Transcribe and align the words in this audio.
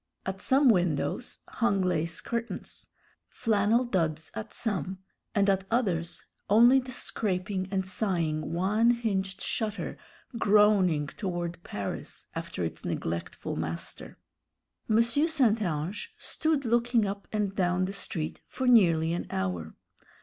At 0.25 0.41
some 0.41 0.67
windows 0.69 1.37
hung 1.47 1.83
lace 1.83 2.21
curtains, 2.21 2.87
flannel 3.27 3.85
duds 3.85 4.31
at 4.33 4.51
some, 4.51 4.97
and 5.35 5.47
at 5.47 5.65
others 5.69 6.25
only 6.49 6.79
the 6.79 6.91
scraping 6.91 7.67
and 7.69 7.85
sighing 7.85 8.51
one 8.51 8.89
hinged 8.89 9.41
shutter 9.41 9.99
groaning 10.39 11.05
toward 11.05 11.63
Paris 11.63 12.25
after 12.33 12.63
its 12.63 12.83
neglectful 12.83 13.55
master. 13.55 14.17
M. 14.89 15.03
St. 15.03 15.61
Ange 15.61 16.15
stood 16.17 16.65
looking 16.65 17.05
up 17.05 17.27
and 17.31 17.55
down 17.55 17.85
the 17.85 17.93
street 17.93 18.41
for 18.47 18.65
nearly 18.65 19.13
an 19.13 19.27
hour. 19.29 19.75